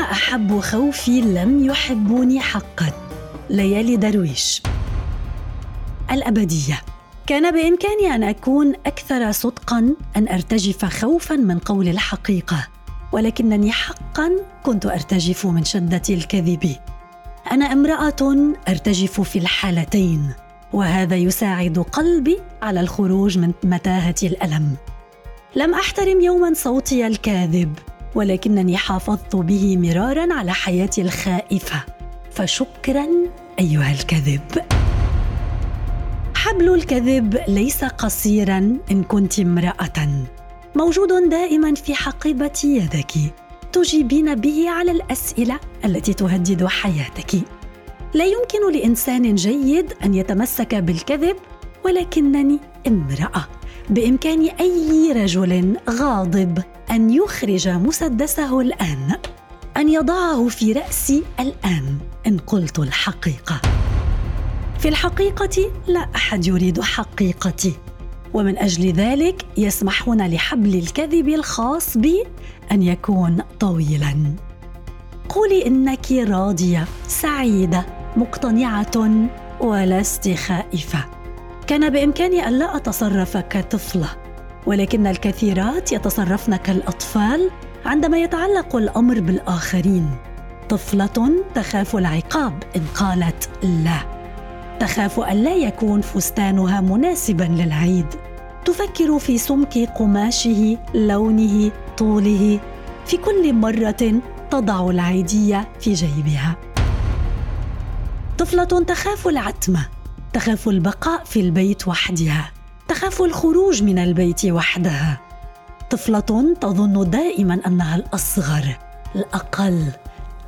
أحب 0.00 0.60
خوفي 0.60 1.20
لم 1.20 1.64
يحبوني 1.64 2.40
حقا. 2.40 2.92
ليالي 3.50 3.96
درويش. 3.96 4.62
الأبدية. 6.10 6.80
كان 7.26 7.50
بإمكاني 7.50 8.14
أن 8.14 8.22
أكون 8.22 8.74
أكثر 8.86 9.32
صدقا 9.32 9.94
أن 10.16 10.28
أرتجف 10.28 10.84
خوفا 10.84 11.36
من 11.36 11.58
قول 11.58 11.88
الحقيقة. 11.88 12.68
ولكنني 13.12 13.72
حقا 13.72 14.30
كنت 14.62 14.86
أرتجف 14.86 15.46
من 15.46 15.64
شدة 15.64 16.02
الكذب. 16.10 16.76
أنا 17.52 17.72
امرأة 17.72 18.52
أرتجف 18.68 19.20
في 19.20 19.38
الحالتين 19.38 20.32
وهذا 20.72 21.16
يساعد 21.16 21.78
قلبي 21.78 22.38
على 22.62 22.80
الخروج 22.80 23.38
من 23.38 23.52
متاهة 23.64 24.14
الألم. 24.22 24.76
لم 25.56 25.74
أحترم 25.74 26.20
يوما 26.20 26.54
صوتي 26.54 27.06
الكاذب. 27.06 27.74
ولكنني 28.14 28.76
حافظت 28.76 29.36
به 29.36 29.76
مرارا 29.76 30.34
على 30.34 30.52
حياتي 30.52 31.02
الخائفة. 31.02 31.82
فشكرا 32.30 33.06
أيها 33.58 33.92
الكذب. 33.92 34.64
حبل 36.34 36.74
الكذب 36.74 37.38
ليس 37.48 37.84
قصيرا 37.84 38.78
إن 38.90 39.02
كنت 39.02 39.38
امرأة. 39.38 40.08
موجود 40.76 41.28
دائما 41.30 41.74
في 41.74 41.94
حقيبة 41.94 42.60
يدك. 42.64 43.12
تجيبين 43.72 44.34
به 44.34 44.70
على 44.70 44.90
الأسئلة 44.90 45.60
التي 45.84 46.14
تهدد 46.14 46.66
حياتك. 46.66 47.34
لا 48.14 48.24
يمكن 48.24 48.72
لإنسان 48.72 49.34
جيد 49.34 49.92
أن 50.04 50.14
يتمسك 50.14 50.74
بالكذب 50.74 51.36
ولكنني 51.84 52.58
امرأة. 52.86 53.44
بإمكان 53.90 54.48
أي 54.60 55.12
رجل 55.12 55.76
غاضب. 55.90 56.62
أن 56.90 57.10
يخرج 57.10 57.68
مسدسه 57.68 58.60
الآن 58.60 59.12
أن 59.76 59.88
يضعه 59.88 60.48
في 60.48 60.72
راسي 60.72 61.22
الآن. 61.40 61.98
إن 62.26 62.38
قلت 62.38 62.78
الحقيقة. 62.78 63.60
في 64.78 64.88
الحقيقة 64.88 65.72
لا 65.86 66.08
أحد 66.16 66.46
يريد 66.46 66.80
حقيقتي. 66.80 67.72
ومن 68.34 68.58
أجل 68.58 68.92
ذلك 68.92 69.46
يسمحون 69.56 70.26
لحبل 70.26 70.74
الكذب 70.74 71.28
الخاص 71.28 71.96
بي 71.96 72.24
أن 72.72 72.82
يكون 72.82 73.42
طويلا. 73.60 74.34
قولي 75.28 75.66
إنك 75.66 76.12
راضية 76.12 76.84
سعيدة 77.08 77.86
مقتنعة 78.16 79.28
ولست 79.60 80.28
خائفه 80.28 81.04
كان 81.66 81.90
بإمكاني 81.90 82.48
الا 82.48 82.76
أتصرف 82.76 83.36
كطفلة. 83.36 84.19
ولكن 84.66 85.06
الكثيرات 85.06 85.92
يتصرفن 85.92 86.56
كالأطفال 86.56 87.50
عندما 87.86 88.18
يتعلق 88.18 88.76
الأمر 88.76 89.20
بالآخرين. 89.20 90.10
طفلة 90.68 91.44
تخاف 91.54 91.96
العقاب 91.96 92.62
إن 92.76 92.84
قالت 92.94 93.50
لا. 93.62 94.20
تخاف 94.80 95.20
الا 95.20 95.54
يكون 95.54 96.00
فستانها 96.00 96.80
مناسبا 96.80 97.44
للعيد. 97.44 98.06
تفكر 98.64 99.18
في 99.18 99.38
سمك 99.38 99.78
قماشه 99.78 100.78
لونه 100.94 101.70
طوله. 101.98 102.60
في 103.06 103.16
كل 103.16 103.52
مرة 103.52 104.20
تضع 104.50 104.90
العيدية 104.90 105.68
في 105.80 105.92
جيبها. 105.92 106.56
طفلة 108.38 108.64
تخاف 108.64 109.28
العتمة. 109.28 109.88
تخاف 110.32 110.68
البقاء 110.68 111.24
في 111.24 111.40
البيت 111.40 111.88
وحدها. 111.88 112.50
تخاف 113.00 113.22
الخروج 113.22 113.82
من 113.82 113.98
البيت 113.98 114.44
وحدها. 114.44 115.20
طفلة 115.90 116.54
تظن 116.60 117.10
دائما 117.10 117.60
أنها 117.66 117.96
الأصغر 117.96 118.78
الأقل 119.14 119.86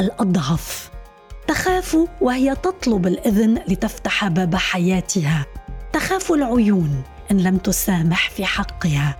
الأضعف. 0.00 0.90
تخاف 1.46 1.96
وهي 2.20 2.54
تطلب 2.54 3.06
الإذن 3.06 3.58
لتفتح 3.68 4.28
باب 4.28 4.56
حياتها. 4.56 5.46
تخاف 5.92 6.32
العيون 6.32 7.02
إن 7.30 7.38
لم 7.38 7.56
تسامح 7.56 8.30
في 8.30 8.44
حقها. 8.44 9.16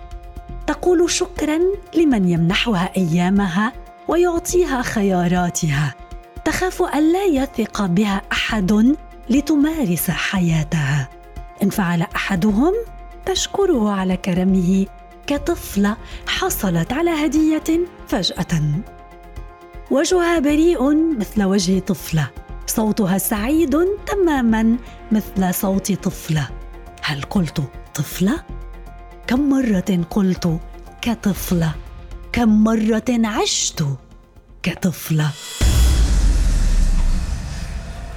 تقول 0.67 1.09
شكرا 1.09 1.59
لمن 1.95 2.29
يمنحها 2.29 2.91
أيامها 2.97 3.73
ويعطيها 4.07 4.81
خياراتها. 4.81 5.95
تخاف 6.45 6.81
الا 6.81 7.23
يثق 7.25 7.85
بها 7.85 8.21
أحد 8.31 8.95
لتمارس 9.29 10.11
حياتها. 10.11 11.09
إن 11.63 11.69
فعل 11.69 12.01
أحدهم 12.01 12.73
تشكره 13.25 13.91
على 13.91 14.17
كرمه. 14.17 14.85
كطفلة 15.27 15.97
حصلت 16.27 16.93
على 16.93 17.09
هدية 17.09 17.87
فجأة. 18.07 18.61
وجهها 19.91 20.39
بريء 20.39 21.15
مثل 21.17 21.43
وجه 21.43 21.79
طفلة. 21.79 22.29
صوتها 22.67 23.17
سعيد 23.17 23.77
تماما 24.05 24.77
مثل 25.11 25.53
صوت 25.53 25.91
طفلة. 25.91 26.49
هل 27.01 27.21
قلت 27.21 27.63
طفلة؟ 27.95 28.43
كم 29.27 29.49
مرة 29.49 30.05
قلت 30.09 30.59
كطفلة؟ 31.01 31.71
كم 32.31 32.63
مرة 32.63 33.03
عشت 33.09 33.85
كطفلة؟ 34.63 35.29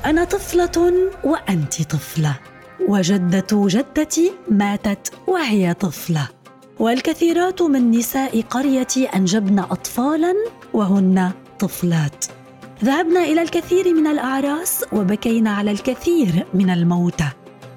أنا 0.04 0.24
طفلة 0.24 1.10
وأنت 1.24 1.82
طفلة. 1.82 2.34
وجدة 2.88 3.46
جدتي 3.52 4.32
ماتت 4.50 5.12
وهي 5.26 5.74
طفلة. 5.74 6.28
والكثيرات 6.78 7.62
من 7.62 7.90
نساء 7.90 8.40
قريتي 8.40 9.06
أنجبن 9.06 9.58
اطفالا 9.58 10.34
وهن 10.72 11.32
طفلات. 11.58 12.24
ذهبنا 12.84 13.24
إلى 13.24 13.42
الكثير 13.42 13.94
من 13.94 14.06
الأعراس 14.06 14.84
وبكينا 14.92 15.50
على 15.50 15.70
الكثير 15.70 16.46
من 16.54 16.70
الموتى 16.70 17.28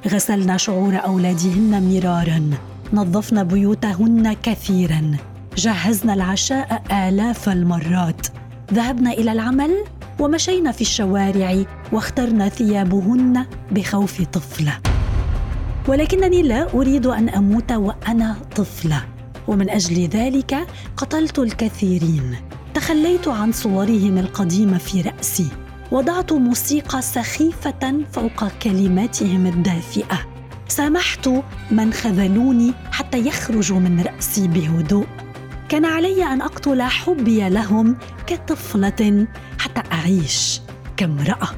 غسلنا 0.08 0.58
شعور 0.58 0.96
أولادهن 1.06 1.94
مرارا. 1.94 2.50
نظفنا 2.94 3.44
بيوتهن 3.44 4.34
كثيرا. 4.34 5.18
جهزنا 5.58 6.14
العشاء 6.14 6.84
آلاف 6.92 7.50
المرات. 7.50 8.28
ذهبنا 8.74 9.12
إلى 9.12 9.32
العمل 9.32 9.84
ومشينا 10.20 10.72
في 10.72 10.82
الشوارع 10.82 11.64
واخترنا 11.92 12.50
ثيابهن 12.50 13.46
بخوف 13.72 14.22
طفلة. 14.22 14.80
ولكنني 15.88 16.44
لا 16.44 16.74
أريد 16.74 17.06
أن 17.06 17.30
أموت 17.30 17.72
وأنا 17.72 18.36
طفلة. 18.56 19.06
ومن 19.48 19.70
أجل 19.70 20.08
ذلك 20.08 20.68
قتلت 20.98 21.40
الكثيرين. 21.40 22.36
تخليت 22.74 23.28
عن 23.28 23.52
صورهم 23.52 24.18
القديمه 24.18 24.78
في 24.78 25.02
رأسي. 25.02 25.48
وضعت 25.92 26.34
موسيقى 26.34 27.02
سخيفة 27.02 28.04
فوق 28.12 28.48
كلماتهم 28.48 29.46
الدافئة. 29.46 30.20
سامحت 30.68 31.30
من 31.72 31.94
خذلوني 31.94 32.74
حتى 32.92 33.28
يخرجوا 33.28 33.80
من 33.80 34.02
رأسي 34.02 34.48
بهدوء. 34.48 35.08
كان 35.70 35.86
علي 35.86 36.24
أن 36.24 36.42
أقتل 36.42 36.82
حبي 36.82 37.50
لهم 37.50 37.98
كطفلة 38.28 39.28
حتى 39.60 39.82
أعيش 39.92 40.62
كامرأة. 40.98 41.50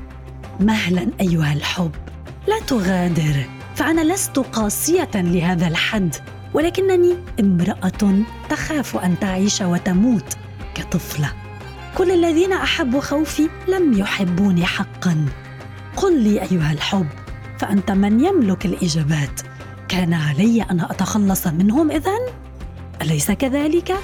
مهلا 0.60 1.08
أيها 1.22 1.54
الحب 1.54 1.92
لا 2.48 2.60
تغادر. 2.68 3.59
فأنا 3.80 4.14
لست 4.14 4.40
قاسية 4.40 5.10
لهذا 5.16 5.68
الحد 5.68 6.16
ولكنني 6.54 7.16
امرأة 7.40 8.24
تخاف 8.50 8.98
أن 8.98 9.20
تعيش 9.20 9.62
وتموت 9.62 10.38
كطفلة. 10.76 11.34
كل 11.98 12.12
الذين 12.12 12.54
أحبوا 12.54 13.02
خوفي 13.02 13.50
لم 13.68 13.94
يحبوني 13.94 14.66
حقا. 14.66 15.26
قل 15.98 16.24
لي 16.24 16.42
أيها 16.42 16.72
الحب 16.72 17.08
فأنت 17.60 17.92
من 17.92 18.26
يملك 18.26 18.66
الإجابات. 18.66 19.42
كان 19.88 20.14
علي 20.14 20.62
أن 20.62 20.82
أتخلص 20.82 21.48
منهم 21.48 21.92
إذن؟ 21.92 22.20
أليس 23.02 23.32
كذلك؟ 23.32 23.96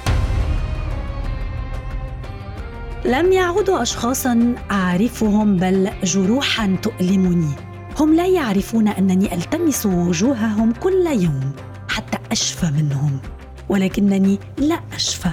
لم 3.04 3.32
يعودوا 3.32 3.82
اشخاصا 3.82 4.54
أعرفهم 4.70 5.56
بل 5.56 5.90
جروحا 6.04 6.76
تؤلمني. 6.82 7.65
هم 8.00 8.14
لا 8.14 8.26
يعرفون 8.26 8.88
أنني 8.88 9.34
ألتمس 9.34 9.86
وجوههم 9.86 10.72
كل 10.72 11.06
يوم 11.06 11.52
حتى 11.88 12.18
أشفى 12.32 12.66
منهم 12.66 13.18
ولكنني 13.68 14.38
لا 14.58 14.80
أشفى 14.94 15.30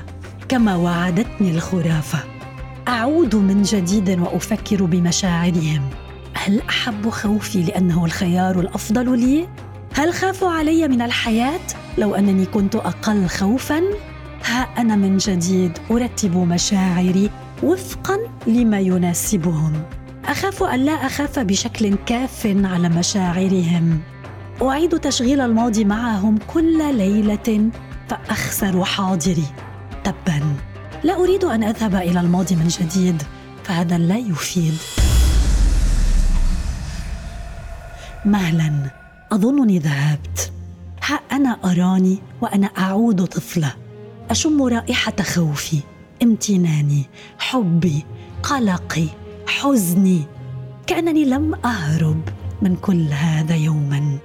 كما 0.50 0.76
وعدتني 0.76 1.52
الخرافة. 1.52 2.20
أعود 2.88 3.36
من 3.36 3.62
جديد 3.62 4.20
وأفكر 4.20 4.86
بمشاعرهم. 4.86 5.90
هل 6.34 6.62
أحب 6.70 7.10
خوفي 7.10 7.64
لأنه 7.64 8.06
الخيار 8.06 8.60
الأفضل 8.60 9.20
لي؟ 9.20 9.48
هل 9.94 10.14
خافوا 10.14 10.50
علي 10.52 10.88
من 10.88 11.02
الحياة 11.02 11.68
لو 11.98 12.16
أنني 12.16 12.46
كنت 12.46 12.76
أقل 12.76 13.28
خوفا؟ 13.28 13.82
ها 14.46 14.62
أنا 14.62 14.96
من 14.96 15.18
جديد 15.18 15.78
أرتب 15.92 16.38
مشاعري 16.38 17.30
وفقا 17.64 18.18
لما 18.48 18.80
يناسبهم. 18.80 19.74
أخاف 20.26 20.64
أن 20.64 20.80
لا 20.86 20.92
أخاف 20.92 21.40
بشكل 21.40 21.96
كاف 21.96 22.48
على 22.64 22.90
مشاعرهم. 22.90 24.02
أعيد 24.62 25.00
تشغيل 25.00 25.42
الماضي 25.42 25.86
معهم 25.86 26.40
كل 26.54 26.96
ليلة 26.98 27.70
فأخسر 28.10 28.86
حاضري. 28.86 29.46
تبا 30.04 30.56
لا 31.04 31.16
أريد 31.16 31.44
أن 31.44 31.64
أذهب 31.64 31.96
إلى 31.96 32.20
الماضي 32.20 32.56
من 32.56 32.68
جديد 32.68 33.24
فهذا 33.64 33.98
لا 33.98 34.18
يفيد. 34.18 34.78
مهلا. 38.26 38.92
أظنني 39.32 39.80
ذهبت. 39.80 40.52
ها 41.06 41.20
أنا 41.32 41.58
أراني 41.66 42.18
وأنا 42.42 42.68
أعود 42.78 43.26
طفلة. 43.26 43.74
أشم 44.30 44.64
رائحة 44.64 45.16
خوفي 45.22 45.80
امتناني 46.24 47.06
حبي 47.40 48.06
قلقي. 48.44 49.23
حزني. 49.62 50.22
كأنني 50.88 51.26
لم 51.26 51.56
أهرب 51.66 52.22
من 52.62 52.76
كل 52.76 53.08
هذا 53.12 53.56
يوما. 53.56 54.18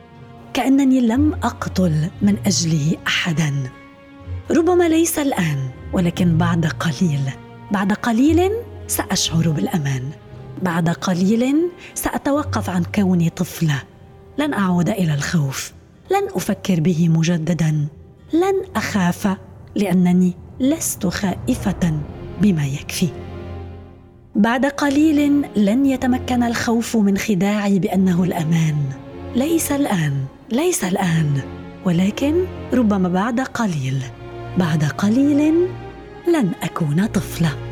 كأنني 0.55 1.01
لم 1.01 1.35
أقتل 1.35 2.11
من 2.23 2.37
أجله 2.47 2.97
احدا. 3.07 3.71
ربما 4.51 4.89
ليس 4.89 5.19
الآن 5.19 5.69
ولكن 5.93 6.39
بعد 6.39 6.67
قليل. 6.67 7.21
بعد 7.73 7.93
قليل 7.93 8.53
سأشعر 8.87 9.51
بالأمان. 9.51 10.11
بعد 10.63 10.89
قليل 10.89 11.71
سأتوقف 11.95 12.71
عن 12.71 12.85
كوني 12.95 13.31
طفلة. 13.31 13.83
لن 14.39 14.55
أعود 14.55 14.89
إلى 14.89 15.15
الخوف. 15.15 15.73
لن 16.11 16.29
أفكر 16.35 16.81
به 16.81 17.09
مجددا. 17.09 17.87
لن 18.33 18.65
أخاف 18.77 19.37
لأنني 19.75 20.33
لست 20.61 21.07
خائفة 21.07 22.01
بما 22.43 22.67
يكفي. 22.67 23.09
بعد 24.39 24.67
قليل 24.67 25.45
لن 25.57 25.87
يتمكن 25.87 26.43
الخوف 26.43 26.97
من 26.97 27.19
خداعي 27.19 27.79
بأنه 27.79 28.25
الأمان. 28.25 28.77
ليس 29.37 29.73
الآن 29.73 30.13
ليس 30.53 30.85
الآن 30.85 31.41
ولكن 31.85 32.45
ربما 32.73 33.09
بعد 33.09 33.41
قليل 33.41 34.03
بعد 34.59 34.85
قليل 34.85 35.55
لن 36.29 36.51
أكون 36.63 37.07
طفلة. 37.07 37.68